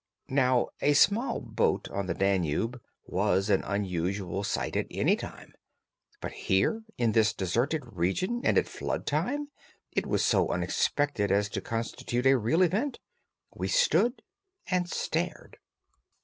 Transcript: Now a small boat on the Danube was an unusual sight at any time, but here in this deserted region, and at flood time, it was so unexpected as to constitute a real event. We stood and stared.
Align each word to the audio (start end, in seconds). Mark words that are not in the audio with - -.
Now 0.29 0.69
a 0.81 0.93
small 0.93 1.39
boat 1.39 1.87
on 1.91 2.07
the 2.07 2.15
Danube 2.15 2.81
was 3.05 3.51
an 3.51 3.61
unusual 3.63 4.43
sight 4.43 4.75
at 4.75 4.87
any 4.89 5.15
time, 5.15 5.53
but 6.19 6.31
here 6.31 6.81
in 6.97 7.11
this 7.11 7.33
deserted 7.33 7.83
region, 7.85 8.41
and 8.43 8.57
at 8.57 8.65
flood 8.67 9.05
time, 9.05 9.49
it 9.91 10.07
was 10.07 10.25
so 10.25 10.49
unexpected 10.49 11.31
as 11.31 11.49
to 11.49 11.61
constitute 11.61 12.25
a 12.25 12.35
real 12.35 12.63
event. 12.63 12.97
We 13.53 13.67
stood 13.67 14.23
and 14.71 14.89
stared. 14.89 15.57